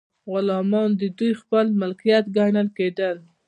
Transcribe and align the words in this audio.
غلامان 0.31 0.89
د 1.01 1.03
دوی 1.17 1.31
خپل 1.41 1.65
مالکیت 1.79 2.25
ګڼل 2.37 2.67
کیدل. 2.77 3.17